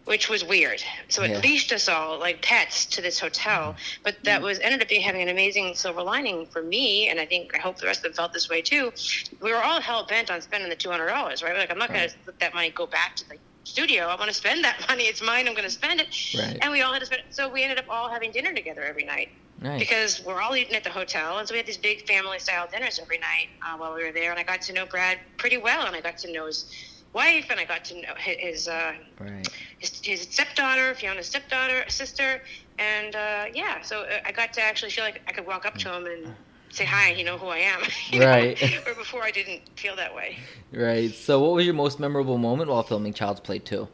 [0.05, 0.83] which was weird.
[1.09, 1.39] So it Yeah.
[1.39, 3.73] leashed us all like pets to this hotel.
[3.73, 4.03] Mm-hmm.
[4.03, 7.25] But that was ended up being having an amazing silver lining for me, and I
[7.27, 8.93] think I hope the rest of them felt this way too.
[9.41, 11.53] We were all hell bent on spending the two hundred dollars, right?
[11.55, 14.05] We're Like I'm not gonna let that money go back to the studio.
[14.09, 15.05] I want to spend that money.
[15.05, 15.49] It's mine.
[15.49, 16.09] I'm going to spend it.
[16.39, 16.59] Right.
[16.61, 17.23] And we all had to spend.
[17.27, 17.35] it.
[17.35, 19.31] So we ended up all having dinner together every night
[19.65, 19.81] Nice.
[19.81, 22.69] because we're all eating at the hotel, and so we had these big family style
[22.71, 24.31] dinners every night uh, while we were there.
[24.31, 26.67] And I got to know Brad pretty well, and I got to know his
[27.15, 29.49] wife, and I got to know his uh, right.
[29.79, 32.43] his, his stepdaughter, Fiona's stepdaughter, sister,
[32.79, 35.79] and uh, yeah, so uh, I got to actually feel like I could walk up
[35.79, 36.35] to him and
[36.69, 37.13] say hi.
[37.13, 37.81] You know who I am.
[38.21, 38.61] Right.
[38.85, 40.39] Where before I didn't feel that way.
[40.73, 41.15] Right.
[41.15, 43.89] So what was your most memorable moment while filming Child's Play 2?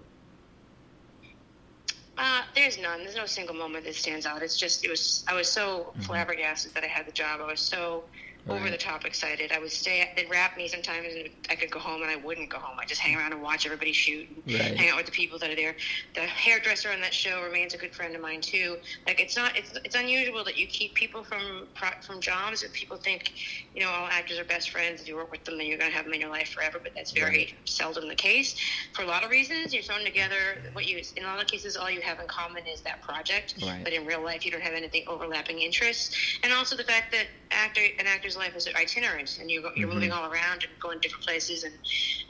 [2.23, 3.03] Uh, there's none.
[3.03, 4.43] There's no single moment that stands out.
[4.43, 5.25] It's just it was.
[5.27, 7.41] I was so flabbergasted that I had the job.
[7.41, 8.05] I was so
[8.51, 8.71] over.
[8.71, 9.53] The top excited.
[9.53, 10.09] I would stay.
[10.17, 12.77] They'd wrap me sometimes, and I could go home, and I wouldn't go home.
[12.81, 14.77] I just hang around and watch everybody shoot, and Right.
[14.77, 15.77] hang out with the people that are there.
[16.15, 18.79] The hairdresser on that show remains a good friend of mine too.
[19.07, 19.57] Like it's not.
[19.57, 21.69] It's it's unusual that you keep people from
[22.03, 22.61] from jobs.
[22.63, 23.33] That people think,
[23.75, 25.01] you know, all actors are best friends.
[25.01, 26.79] If you work with them, then you're going to have them in your life forever.
[26.83, 27.55] But that's very Right.
[27.65, 28.57] seldom the case.
[28.95, 30.71] For a lot of reasons, you're thrown together.
[30.73, 33.55] What you in a lot of cases, all you have in common is that project.
[33.85, 37.27] But in real life, you don't have anything overlapping interests, and also the fact that
[37.51, 39.94] actor an actor's life is itinerant, and you you're Mhm.
[39.94, 41.74] moving all around and going to different places, and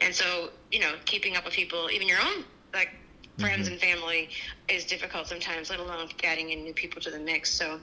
[0.00, 2.44] and so you know, keeping up with people, even your own
[2.74, 2.90] like
[3.38, 4.28] friends and family
[4.68, 7.52] is difficult sometimes, let alone adding in new people to the mix.
[7.58, 7.80] So,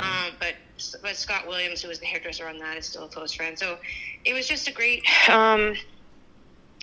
[0.00, 0.54] um, but
[1.02, 3.58] but Scott Williams, who was the hairdresser on that, is still a close friend.
[3.58, 3.78] So,
[4.24, 5.02] it was just a great.
[5.28, 5.74] Um,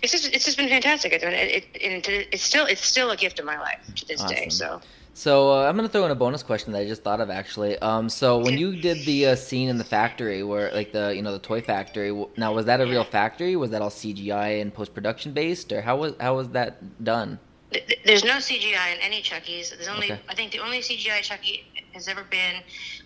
[0.01, 1.13] it's just it's just been fantastic.
[1.13, 4.05] I mean, it, it, it, it's still it's still a gift of my life to
[4.05, 4.35] this Awesome.
[4.35, 4.49] day.
[4.49, 4.81] So.
[5.15, 7.77] So uh, I'm gonna throw in a bonus question that I just thought of actually.
[7.79, 11.21] Um, so when you did the uh, scene in the factory, where like the you
[11.21, 13.55] know the toy factory, now was that a real factory?
[13.55, 17.37] Was that all CGI and post production based, or how was how was that done?
[17.71, 19.69] Th- th- There's no CGI in any Chucky's.
[19.71, 20.19] There's only, Okay.
[20.29, 22.57] I think, the only CGI Chucky has ever been,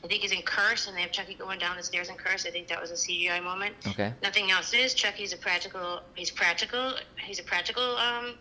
[0.04, 2.46] I think, is in Curse, and they have Chucky going down the stairs in Curse.
[2.46, 3.76] I think that was a CGI moment.
[3.88, 4.14] Okay.
[4.22, 4.94] Nothing else is.
[4.94, 6.02] Chucky's a practical.
[6.16, 6.94] He's practical.
[7.18, 8.34] He's a practical um,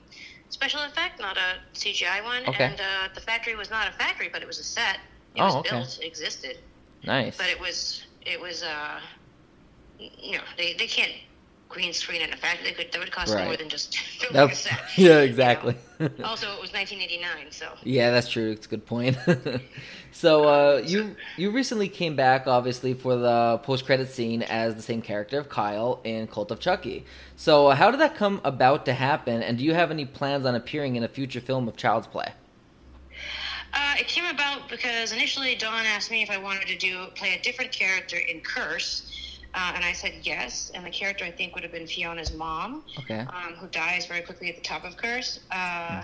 [0.49, 2.47] special effect, not a CGI one.
[2.49, 2.65] Okay.
[2.65, 4.97] And uh, the factory was not a factory, but it was a set.
[5.35, 5.71] It Oh, was okay.
[5.71, 5.99] built.
[6.03, 6.59] Existed,
[7.05, 7.37] Nice.
[7.37, 9.01] but it was it was uh,
[9.99, 11.13] you know they, they can't
[11.69, 12.69] green screen in a factory.
[12.69, 13.45] They could that would cost Right.
[13.47, 14.81] more than just building a set.
[14.97, 15.21] yeah, you know.
[15.21, 15.77] exactly.
[16.23, 17.69] Also, it was 1989, so.
[17.83, 18.51] Yeah, that's true.
[18.51, 19.17] It's a good point.
[20.17, 24.81] So uh, you you recently came back, obviously, for the post credit scene as the
[24.81, 27.05] same character of Kyle in Cult of Chucky.
[27.37, 29.43] So uh, how did that come about to happen?
[29.43, 32.33] And do you have any plans on appearing in a future film of Child's Play?
[33.75, 37.35] Uh, it came about because initially Don asked me if I wanted to do play
[37.39, 40.73] a different character in Curse, uh, and I said yes.
[40.75, 43.21] And the character I think would have been Fiona's mom, Okay.
[43.21, 45.41] um, who dies very quickly at the top of Curse.
[45.51, 45.57] Uh,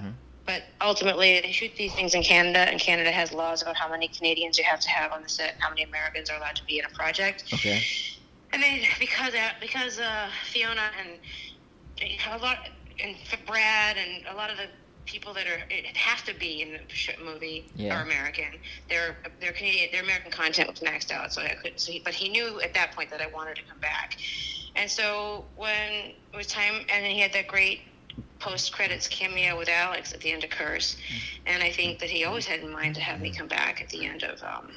[0.02, 0.12] Mhm.
[0.46, 4.08] But ultimately, they shoot these things in Canada, and Canada has laws about how many
[4.08, 6.64] Canadians you have to have on the set, and how many Americans are allowed to
[6.66, 7.44] be in a project.
[7.52, 7.82] Okay.
[8.52, 11.18] And then because uh, because uh, Fiona and
[12.28, 12.58] a lot
[13.02, 14.66] and Brad and a lot of the
[15.06, 17.98] people that are it have to be in the movie Yeah.
[17.98, 18.46] are American.
[18.88, 22.02] Their their Canadian their American content was maxed out, so I couldn't see.
[22.04, 24.16] But he knew at that point that I wanted to come back,
[24.76, 25.92] and so when
[26.32, 27.80] it was time, and then he had that great
[28.38, 30.96] post credits cameo with Alex at the end of Curse,
[31.46, 33.88] and I think that he always had in mind to have me come back at
[33.90, 34.42] the end of.
[34.42, 34.72] Um,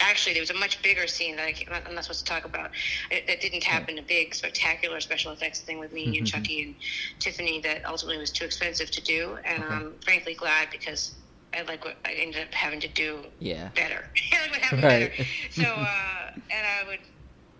[0.00, 1.54] Actually, there was a much bigger scene that I
[1.86, 2.70] I'm not supposed to talk about.
[3.10, 3.98] It, that didn't happen.
[3.98, 6.74] A big, spectacular special effects thing with me and Chucky and
[7.18, 9.74] Tiffany that ultimately was too expensive to do, and Okay.
[9.74, 11.16] I'm frankly glad because
[11.54, 13.70] I like what I ended up having to do Yeah.
[13.74, 14.04] better.
[14.32, 15.10] I like what happened Right.
[15.10, 15.24] better.
[15.50, 17.00] So, uh, and I would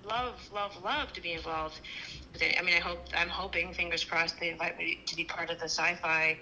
[0.09, 1.81] love, love, love to be involved.
[2.33, 2.57] With it.
[2.59, 5.59] I mean, I hope I'm hoping, fingers crossed, they invite me to be part of
[5.59, 6.39] the sci-fi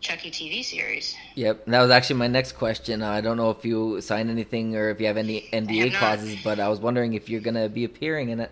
[0.00, 1.14] Chucky TV series.
[1.34, 1.66] Yep.
[1.66, 3.02] That was actually my next question.
[3.02, 5.98] Uh, I don't know if you signed anything or if you have any NDA have
[5.98, 8.50] clauses, but I was wondering if you're gonna be appearing in it.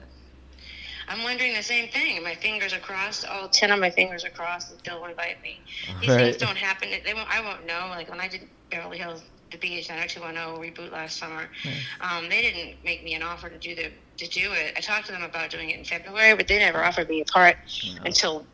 [1.09, 2.23] I'm wondering the same thing.
[2.23, 3.25] My fingers are crossed.
[3.27, 5.59] All ten of my fingers are crossed, and they'll invite me.
[6.01, 6.19] These Right.
[6.19, 6.91] things don't happen.
[7.03, 7.31] They won't.
[7.35, 7.87] I won't know.
[7.89, 11.49] Like when I did Beverly Hills, the BH 90210 reboot last summer,
[12.01, 14.75] um, they didn't make me an offer to do the to do it.
[14.77, 17.25] I talked to them about doing it in February, but they never offered me a
[17.25, 17.57] part
[18.05, 18.45] until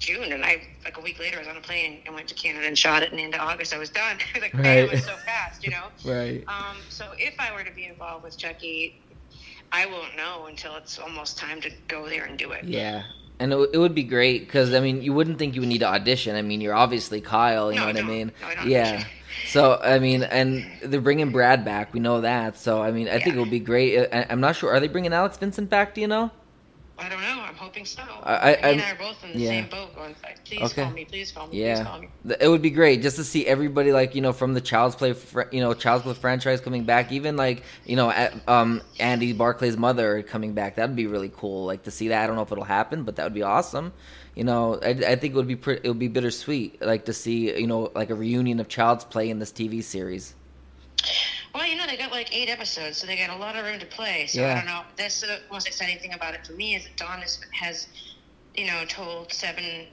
[0.00, 0.32] June.
[0.32, 2.66] And I like a week later, I was on a plane and went to Canada
[2.66, 3.12] and shot it.
[3.12, 4.18] And into August, I was done.
[4.34, 5.84] I like, man, it was so fast, you know.
[6.04, 6.42] Right.
[6.48, 9.00] Um, so if I were to be involved with Chucky,
[9.70, 12.64] I won't know until it's almost time to go there and do it.
[12.64, 13.04] Yeah.
[13.38, 15.88] And it, would be great because I mean you wouldn't think you would need to
[15.88, 16.36] audition.
[16.36, 17.72] I mean you're obviously Kyle.
[17.72, 18.10] You No, know I what I don't.
[18.10, 18.32] mean?
[18.40, 19.04] No, I yeah.
[19.46, 21.92] So I mean, and they're bringing Brad back.
[21.92, 22.56] We know that.
[22.56, 24.08] So I mean, I think it would be great.
[24.12, 24.70] I, I'm not sure.
[24.70, 25.94] Are they bringing Alex Vincent back?
[25.94, 26.30] Do you know?
[26.98, 27.40] I don't know.
[27.40, 28.02] I'm hoping so.
[28.22, 29.48] I- I- and I'm- are both in the yeah.
[29.48, 29.94] same boat.
[29.96, 30.82] Going, please Okay.
[30.84, 31.04] call me.
[31.04, 31.50] Please call me.
[31.52, 32.08] Please Yeah, call me.
[32.40, 35.12] It would be great just to see everybody like you know from the Child's Play,
[35.14, 37.10] fr- you know, Child's Play franchise coming back.
[37.10, 40.76] Even like you know, at, um, Andy Barclay's mother coming back.
[40.76, 41.66] That'd be really cool.
[41.66, 42.22] Like to see that.
[42.22, 43.92] I don't know if it'll happen, but that would be awesome.
[44.34, 47.12] You know, I, I think it would be pre- it would be bittersweet, like to
[47.12, 50.34] see you know like a reunion of Child's Play in this TV series.
[51.54, 53.78] Well, you know, they got like eight episodes, so they got a lot of room
[53.78, 54.26] to play.
[54.26, 54.52] So Yeah.
[54.52, 54.82] I don't know.
[54.96, 57.88] That's the most exciting thing about it for me is that Don is, has,
[58.54, 59.86] you know, told seven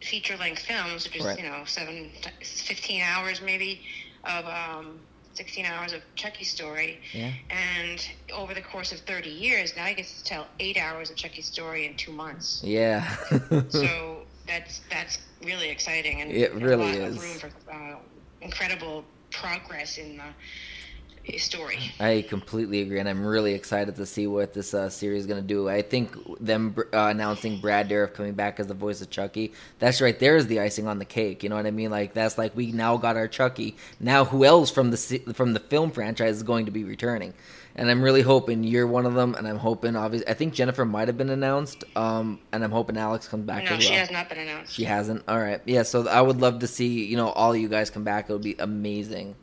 [0.00, 1.38] feature length films, which is, Right.
[1.38, 2.10] you know, seven,
[2.42, 3.82] 15 hours maybe
[4.24, 5.00] of, um,
[5.34, 7.00] 16 hours of Chucky's story.
[7.12, 7.32] Yeah.
[7.50, 11.16] And over the course of 30 years, now he gets to tell eight hours of
[11.16, 12.60] Chucky's story in two months.
[12.62, 13.16] Yeah.
[13.70, 17.16] so that's that's really exciting and It a really lot is.
[17.16, 17.96] of room for uh,
[18.42, 21.78] incredible progress in the story.
[22.00, 25.40] I completely agree, and I'm really excited to see what this uh, series is going
[25.40, 25.68] to do.
[25.68, 30.00] I think them uh, announcing Brad Dourif coming back as the voice of Chucky, that's
[30.00, 31.42] right there is the icing on the cake.
[31.42, 31.90] You know what I mean?
[31.90, 33.76] Like that's like we now got our Chucky.
[34.00, 34.96] Now who else from the
[35.34, 37.34] from the film franchise is going to be returning?
[37.74, 40.84] And I'm really hoping you're one of them, and I'm hoping obviously I think Jennifer
[40.84, 43.98] might have been announced, um, and I'm hoping Alex comes back No, she well.
[43.98, 44.74] has not been announced.
[44.74, 45.22] She hasn't.
[45.26, 45.82] All right, yeah.
[45.82, 48.28] So I would love to see you know all you guys come back.
[48.28, 49.34] It would be amazing.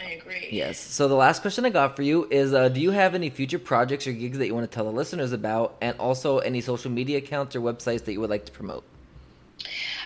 [0.00, 0.48] I agree.
[0.52, 0.78] Yes.
[0.78, 3.58] So the last question I got for you is: uh, Do you have any future
[3.58, 6.90] projects or gigs that you want to tell the listeners about, and also any social
[6.90, 8.84] media accounts or websites that you would like to promote?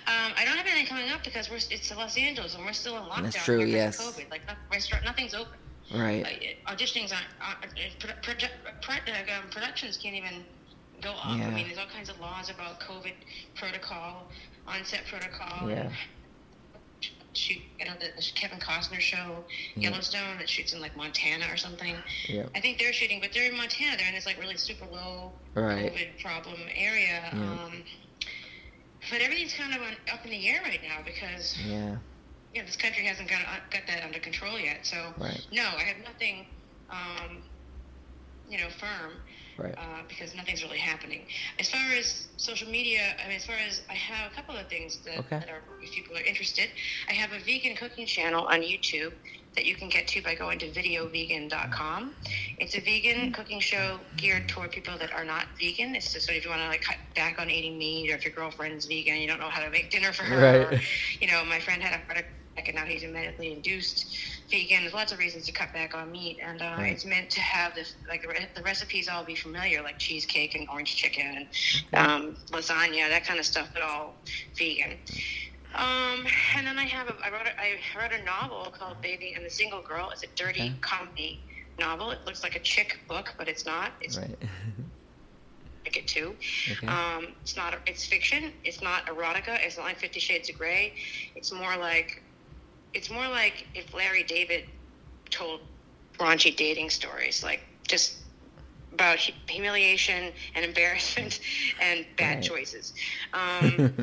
[0.07, 2.97] Um, I don't have anything coming up because we're it's Los Angeles and we're still
[2.97, 3.23] in lockdown.
[3.25, 4.01] That's true, yes.
[4.01, 4.31] COVID.
[4.31, 4.43] Like
[5.05, 5.53] nothing's open.
[5.95, 6.25] Right.
[6.67, 7.27] Uh, auditionings aren't.
[7.41, 7.67] Uh,
[7.99, 10.45] pro- pro- uh, um, productions can't even
[11.03, 11.39] go up.
[11.39, 11.49] Yeah.
[11.49, 13.13] I mean, there's all kinds of laws about COVID
[13.57, 14.29] protocol,
[14.67, 15.69] on-set protocol.
[15.69, 15.91] Yeah.
[17.33, 19.45] Shoot, you know, the, Kevin Costner show,
[19.77, 19.91] Yeah.
[19.91, 21.95] Yellowstone, that shoots in like Montana or something.
[22.29, 22.47] Yeah.
[22.57, 23.97] I think they're shooting, but they're in Montana.
[23.97, 25.93] They're in this like really super low Right.
[25.93, 27.31] COVID problem area.
[27.33, 27.39] Yeah.
[27.41, 27.85] Um,
[29.11, 31.97] but everything's kind of on, up in the air right now because Yeah.
[32.53, 34.87] Yeah, this country hasn't got uh, got that under control yet.
[34.87, 35.41] So Right.
[35.53, 36.47] no, I have nothing,
[36.91, 37.43] um,
[38.49, 39.13] you know, firm
[39.57, 39.75] Right.
[39.77, 41.27] uh, because nothing's really happening.
[41.59, 44.69] As far as social media, I mean, as far as I have a couple of
[44.69, 45.39] things that, Okay.
[45.39, 46.71] that are, if people are interested,
[47.09, 49.13] I have a vegan cooking channel on YouTube
[49.55, 52.15] that you can get to by going to videovegan.com.
[52.59, 55.95] It's a vegan cooking show geared toward people that are not vegan.
[55.95, 58.15] It's just sort of if you want to like cut back on eating meat, or
[58.15, 60.41] if your girlfriend's vegan, you don't know how to make dinner for her.
[60.41, 60.79] Right.
[60.79, 60.81] Or,
[61.21, 62.23] you know, my friend had a
[62.57, 64.17] and now he's a medically induced
[64.51, 64.83] vegan.
[64.83, 66.93] There's lots of reasons to cut back on meat, and uh, Right.
[66.93, 67.73] it's meant to have
[68.09, 71.49] like the re- the recipes all be familiar, like cheesecake and orange chicken
[71.95, 74.15] and um, lasagna, that kind of stuff, but all
[74.57, 74.99] vegan.
[75.75, 79.35] Um, and then I have a, I wrote a, I wrote a novel called Bathing
[79.37, 80.11] and the Single Girl.
[80.13, 80.75] It's a dirty Okay.
[80.81, 81.41] comedy
[81.79, 82.11] novel.
[82.11, 83.93] It looks like a chick book, but it's not.
[84.01, 84.37] It's Right.
[85.85, 86.35] like it too.
[86.73, 86.87] Okay.
[86.89, 87.79] Um, it's not.
[87.87, 88.53] It's fiction.
[88.65, 89.65] It's not erotica.
[89.65, 90.93] It's not like Fifty Shades of Grey.
[91.37, 92.23] It's more like.
[92.95, 94.65] It's more like if Larry David
[95.31, 95.61] told
[96.19, 98.19] raunchy dating stories, like just
[98.93, 101.41] about humiliation and embarrassment
[101.81, 102.43] and bad Right.
[102.43, 102.93] choices.
[103.33, 104.01] Um,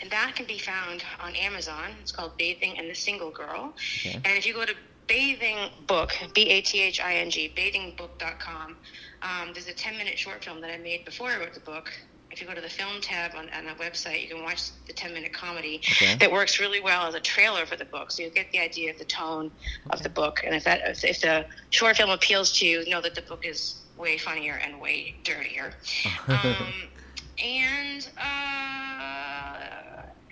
[0.00, 1.90] and that can be found on Amazon.
[2.00, 3.74] It's called Bathing and the Single Girl.
[4.06, 4.14] Okay.
[4.24, 4.74] And if you go to
[5.06, 8.76] Bathing Book, B A T H I N G, bathingbook.com,
[9.22, 11.90] um, there's a 10 minute short film that I made before I wrote the book.
[12.34, 14.92] If you go to the film tab on, on the website, you can watch the
[14.92, 16.16] 10 minute comedy Okay.
[16.16, 18.10] that works really well as a trailer for the book.
[18.10, 19.52] So you get the idea of the tone
[19.90, 20.40] of the book.
[20.44, 23.46] And if that if, if the short film appeals to you, know that the book
[23.46, 25.74] is way funnier and way dirtier.
[26.26, 26.90] um,
[27.38, 28.24] and uh,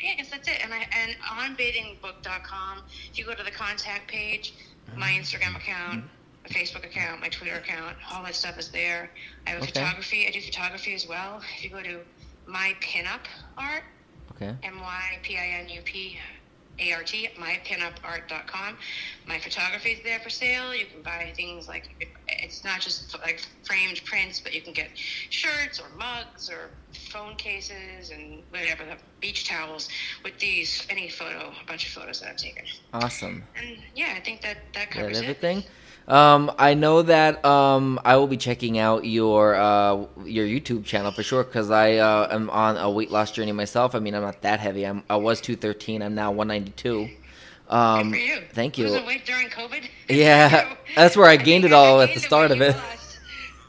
[0.01, 0.59] yeah, I guess that's it.
[0.65, 4.55] And I and on bathingbook.com, if you go to the contact page,
[4.97, 6.03] my Instagram account,
[6.44, 9.11] my Facebook account, my Twitter account, all that stuff is there.
[9.46, 9.72] I have a Okay.
[9.72, 10.26] photography.
[10.26, 11.42] I do photography as well.
[11.57, 12.00] If you go to
[12.46, 13.20] my pinup
[13.57, 13.85] art,
[14.35, 14.55] okay.
[14.62, 16.18] M Y P I N U P
[16.81, 18.76] A R T, mypinupart.com.
[19.26, 20.74] My photography is there for sale.
[20.74, 24.90] You can buy things like it's not just like framed prints, but you can get
[24.94, 26.70] shirts or mugs or
[27.11, 29.88] phone cases and whatever the beach towels
[30.24, 32.64] with these any photo, a bunch of photos that I've taken.
[32.92, 33.44] Awesome.
[33.57, 35.22] And yeah, I think that that covers it.
[35.22, 35.62] everything.
[36.09, 41.12] Um, I know that um, I will be checking out your uh, your YouTube channel
[41.12, 43.95] for sure because I uh, am on a weight loss journey myself.
[43.95, 44.85] I mean, I'm not that heavy.
[44.85, 46.03] I'm I was 213.
[46.03, 47.09] I'm now 192.
[47.69, 48.41] Um, Good for you.
[48.53, 48.88] Thank you.
[48.88, 49.88] Losing weight during COVID.
[50.09, 52.77] Yeah, that's where I gained it all at the start of it.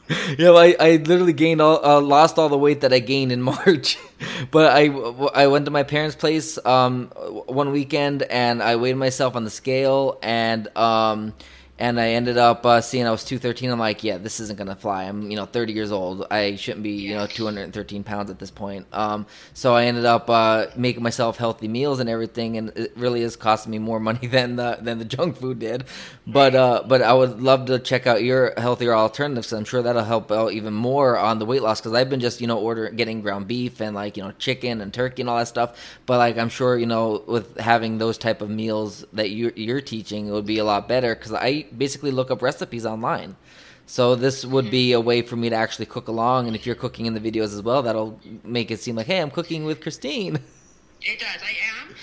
[0.38, 3.40] yeah, I, I literally gained all, uh, lost all the weight that I gained in
[3.54, 3.96] March.
[4.50, 4.88] but I,
[5.34, 7.06] I went to my parents' place um,
[7.46, 11.32] one weekend and I weighed myself on the scale and um,
[11.78, 13.70] and I ended up uh, seeing I was two thirteen.
[13.70, 15.04] I'm like, yeah, this isn't gonna fly.
[15.04, 16.26] I'm you know 30 years old.
[16.30, 18.86] I shouldn't be you know 213 pounds at this point.
[18.92, 23.22] Um, so I ended up uh, making myself healthy meals and everything, and it really
[23.22, 25.84] is costing me more money than the than the junk food did.
[26.26, 29.52] But uh, but I would love to check out your healthier alternatives.
[29.52, 32.40] I'm sure that'll help out even more on the weight loss because I've been just
[32.40, 35.38] you know ordering getting ground beef and like you know chicken and turkey and all
[35.38, 35.76] that stuff.
[36.06, 39.80] But like I'm sure you know with having those type of meals that you you're
[39.80, 43.36] teaching, it would be a lot better because I basically look up recipes online.
[43.86, 46.74] So this would be a way for me to actually cook along, and if you're
[46.74, 49.80] cooking in the videos as well, that'll make it seem like, hey, I'm cooking with
[49.80, 50.38] Christine.
[51.02, 51.42] It does.
[51.42, 51.50] I
[51.90, 51.94] am.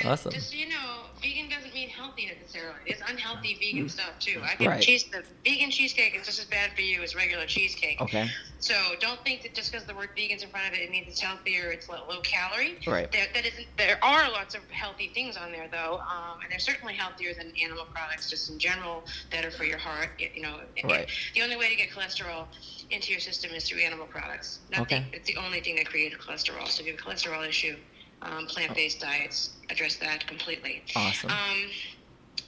[0.00, 0.30] And Awesome.
[0.30, 2.73] just so you know, vegan doesn't mean healthy necessarily.
[2.86, 4.40] There's unhealthy vegan stuff too.
[4.42, 4.82] I think Right.
[4.82, 8.00] cheese, the vegan cheesecake is just as bad for you as regular cheesecake.
[8.00, 8.30] Okay.
[8.58, 11.06] So don't think that just because the word vegan's in front of it, it means
[11.08, 11.70] it's healthier.
[11.70, 12.78] It's low, low calorie.
[12.86, 13.10] Right.
[13.12, 13.66] There, that isn't.
[13.76, 17.52] There are lots of healthy things on there though, um, and they're certainly healthier than
[17.62, 20.10] animal products just in general Better for your heart.
[20.18, 20.60] You know.
[20.84, 21.08] Right.
[21.34, 22.46] The only way to get cholesterol
[22.90, 24.60] into your system is through animal products.
[24.70, 24.84] Nothing.
[24.84, 25.06] Okay.
[25.12, 26.68] It's the only thing that created cholesterol.
[26.68, 27.76] So if you have a cholesterol issue,
[28.22, 30.82] um, plant-based diets address that completely.
[30.96, 31.30] Awesome.
[31.30, 31.66] Um,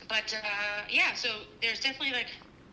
[0.09, 1.29] but uh, yeah, so
[1.61, 2.29] there's definitely like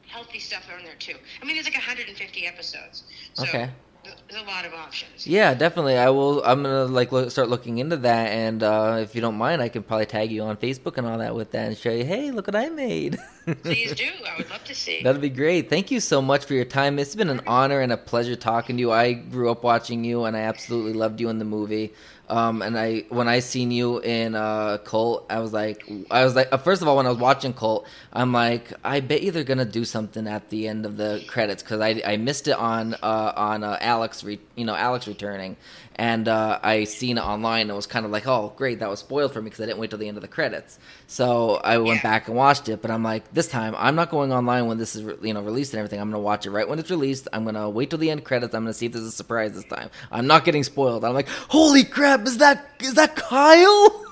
[0.07, 1.15] healthy stuff on there too.
[1.41, 3.69] I mean, there's like 150 episodes, so Okay.
[4.03, 5.25] there's a lot of options.
[5.25, 5.97] Yeah, definitely.
[5.97, 6.43] I will.
[6.43, 9.69] I'm gonna like look, start looking into that, and uh, if you don't mind, I
[9.69, 12.31] can probably tag you on Facebook and all that with that, and show you, hey,
[12.31, 13.17] look what I made.
[13.63, 14.09] Please do.
[14.29, 15.01] I would love to see.
[15.03, 15.69] That'd be great.
[15.69, 16.99] Thank you so much for your time.
[16.99, 18.91] It's been an honor and a pleasure talking to you.
[18.91, 21.93] I grew up watching you, and I absolutely loved you in the movie.
[22.33, 26.35] Um, and I when I seen you in uh, Cult, I was like, I was
[26.35, 29.31] like, uh, first of all, when I was watching Cult, I'm like, I bet you
[29.31, 32.57] they're gonna do something at the end of the credits because I, I missed it
[32.57, 35.57] on uh, on uh, Alex, re- you know, Alex returning,
[35.95, 38.89] and uh, I seen it online and it was kind of like, oh, great, that
[38.89, 40.79] was spoiled for me because I didn't wait till the end of the credits.
[41.07, 42.01] So I went Yeah.
[42.01, 44.95] back and watched it, but I'm like, this time I'm not going online when this
[44.95, 45.99] is re- you know released and everything.
[45.99, 47.27] I'm gonna watch it right when it's released.
[47.33, 48.55] I'm gonna wait till the end credits.
[48.55, 49.89] I'm gonna see if there's a surprise this time.
[50.11, 51.03] I'm not getting spoiled.
[51.05, 54.05] I'm like, holy crap, is that is that Kyle?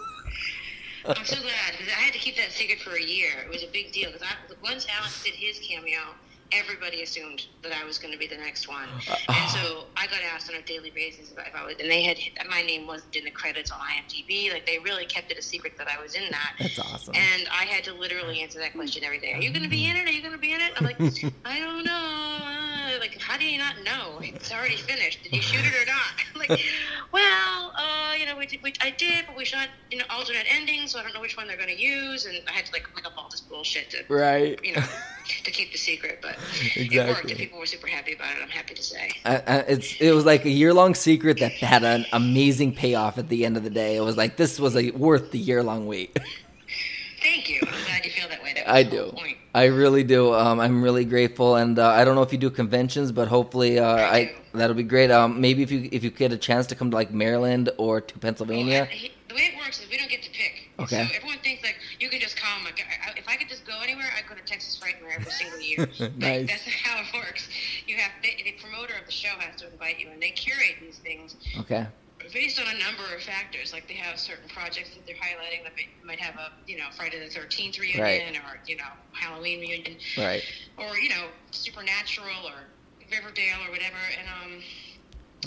[1.05, 3.31] I'm so glad because I had to keep that secret for a year.
[3.45, 4.27] It was a big deal because
[4.61, 5.99] once Alex did his cameo,
[6.51, 8.87] everybody assumed that I was going to be the next one,
[9.29, 12.17] and so I got asked on a daily basis if I, was, and they had
[12.49, 14.51] my name wasn't in the credits on IMDb.
[14.51, 16.53] Like they really kept it a secret that I was in that.
[16.59, 17.15] That's awesome.
[17.15, 19.33] And I had to literally answer that question every day.
[19.33, 20.07] Are you going to be in it?
[20.07, 20.71] Are you going to be in it?
[20.77, 20.99] I'm like,
[21.45, 22.61] I don't know.
[22.91, 24.19] Uh, like, how do you not know?
[24.21, 25.23] It's already finished.
[25.23, 26.01] Did you shoot it or not?
[26.41, 26.59] Like,
[27.11, 30.47] well, uh, you know, we did, we, I did, but we shot, you know, alternate
[30.49, 32.25] endings, so I don't know which one they're going to use.
[32.25, 34.59] And I had to like look up all this bullshit to, right.
[34.63, 34.83] you know,
[35.43, 36.19] to keep the secret.
[36.21, 36.37] But
[36.75, 38.43] it worked, and people were super happy about it.
[38.43, 39.11] I'm happy to say.
[39.25, 39.35] I,
[39.67, 43.45] it's it was like a year long secret that had an amazing payoff at the
[43.45, 43.95] end of the day.
[43.95, 46.17] It was like this was a worth the year long wait.
[47.21, 47.59] Thank you.
[47.61, 48.53] I'm glad you feel that way.
[48.55, 49.11] That I do.
[49.11, 49.37] Point.
[49.53, 50.33] I really do.
[50.33, 53.77] Um, I'm really grateful, and uh, I don't know if you do conventions, but hopefully,
[53.79, 55.11] uh, I I that'll be great.
[55.11, 58.01] Um, maybe if you if you get a chance to come to like Maryland or
[58.01, 58.81] to Pennsylvania.
[58.81, 60.67] Well, I- he- the way it works is we don't get to pick.
[60.77, 61.07] Okay.
[61.07, 62.65] So everyone thinks like you can just come.
[62.65, 65.31] Like, I, I- if I could just go anywhere, I'd go to Texas Frightmare every
[65.31, 65.87] single year.
[66.17, 66.47] Nice.
[66.49, 67.49] That's how it works.
[67.87, 70.75] You have the, the promoter of the show has to invite you, and they curate
[70.81, 71.85] these things Okay.
[72.33, 73.73] based on a number of factors.
[73.73, 75.63] Like they have certain projects that they're highlighting.
[75.63, 78.21] That they might have a you know Friday the Thirteenth reunion, Right.
[78.37, 80.43] or you know Halloween reunion, Right.
[80.77, 82.53] or you know Supernatural or
[83.11, 84.61] Riverdale or whatever, and um.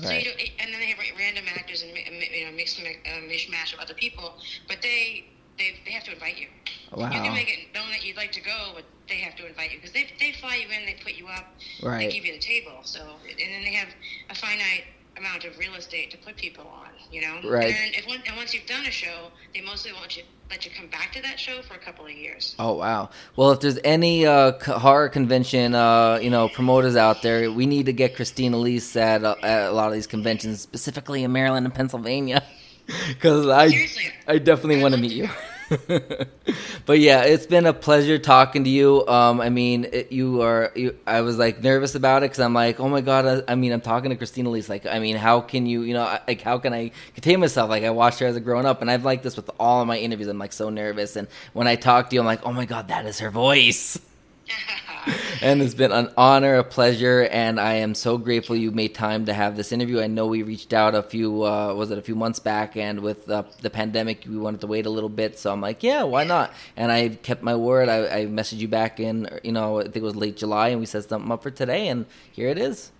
[0.03, 3.21] So you don't, and then they have random actors and you know mixed mi- uh,
[3.31, 4.35] mishmash of other people,
[4.67, 5.27] but they
[5.59, 6.49] they they have to invite you.
[6.93, 7.07] Wow.
[7.07, 9.73] You can make it known that you'd like to go, but they have to invite
[9.73, 11.47] you because they they fly you in, they put you up,
[11.83, 12.81] they give you the table.
[12.83, 13.89] So and then they have
[14.31, 14.85] a finite
[15.17, 16.89] amount of real estate to put people on.
[17.11, 17.49] You know.
[17.49, 17.75] Right.
[17.75, 20.71] And if one, and once you've done a show, they mostly want you let you
[20.77, 22.55] come back to that show for a couple of years.
[22.59, 23.11] Oh wow.
[23.37, 27.87] Well, if there's any uh, horror convention, uh, you know, promoters out there, we need
[27.87, 31.67] to get Christine Elise at, uh, at a lot of these conventions, specifically in Maryland
[31.67, 32.43] and Pennsylvania,
[33.09, 34.05] because I Seriously.
[34.27, 35.29] I definitely want to meet you.
[36.87, 39.07] but yeah, it's been a pleasure talking to you.
[39.07, 40.71] Um, I mean, it, you are.
[40.77, 43.27] You, I was like nervous about it because I'm like, oh my god.
[43.49, 44.69] I, I mean, I'm talking to Christine Elise.
[44.69, 47.71] Like, I mean, how can you, you know, I- like, how can I contain myself?
[47.71, 49.89] Like, I watched her as a grown up, and I've like this with all of
[49.89, 50.29] my interviews.
[50.29, 52.89] I'm like so nervous, and when I talk to you, I'm like, oh my god,
[52.89, 53.99] that is her voice.
[55.43, 59.27] And it's been an honor, a pleasure, and I am so grateful you made time
[59.27, 60.01] to have this interview.
[60.01, 63.01] I know we reached out a few, uh, was it a few months back, and
[63.01, 65.39] with uh, the pandemic, we wanted to wait a little bit.
[65.39, 66.55] So I'm like, yeah, why not?
[66.77, 67.89] And I kept my word.
[67.89, 70.81] I, I messaged you back in, you know, I think it was late July, and
[70.81, 72.91] we set something up for today, and here it is.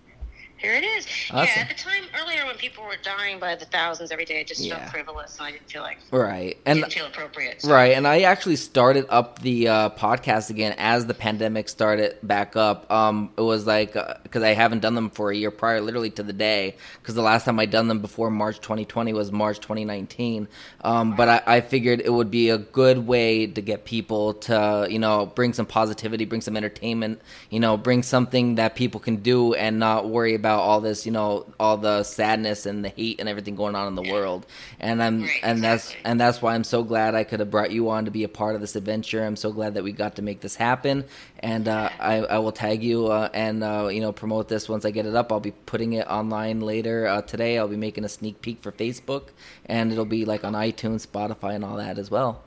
[0.57, 1.05] Here it is.
[1.31, 1.47] Awesome.
[1.55, 2.34] Yeah, at the time earlier when
[2.65, 4.77] people were dying by the thousands every day, it just Yeah.
[4.79, 6.57] felt frivolous, and I didn't feel like Right.
[6.65, 7.61] And didn't feel appropriate.
[7.61, 7.71] So.
[7.71, 12.55] Right, and I actually started up the uh, podcast again as the pandemic started back
[12.55, 12.91] up.
[12.91, 16.23] Um, it was like because I haven't done them for a year prior, literally to
[16.23, 16.75] the day.
[17.01, 20.47] Because the last time I done them before March 2020 was March 2019.
[20.83, 24.87] Um, but I, I figured it would be a good way to get people to
[24.89, 29.17] you know bring some positivity, bring some entertainment, you know, bring something that people can
[29.17, 33.19] do and not worry about all this, you know, all the sadness and the hate
[33.19, 34.45] and everything going on in the world.
[34.79, 37.71] And I'm Right, and that's and that's why I'm so glad I could have brought
[37.71, 39.23] you on to be a part of this adventure.
[39.25, 41.03] I'm so glad that we got to make this happen,
[41.39, 44.85] and uh, I, I will tag you uh, and uh, you know promote this once
[44.85, 45.31] I get it up.
[45.31, 47.57] I'll be putting it online later uh, today.
[47.57, 49.29] I'll be making a sneak peek for Facebook,
[49.65, 52.43] and it'll be like on iTunes, Spotify, and all that as well.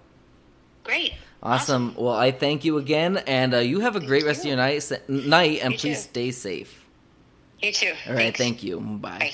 [0.85, 1.13] Great.
[1.43, 1.95] Awesome.
[1.97, 4.91] Well, I thank you again, and uh, you have a great rest of your night.
[5.09, 6.09] Night, and You please too.
[6.11, 6.85] stay safe.
[7.61, 7.93] You too.
[8.07, 8.37] All right.
[8.37, 8.39] Thanks.
[8.39, 8.81] Thank you.
[8.81, 9.19] Bye.
[9.19, 9.33] Bye.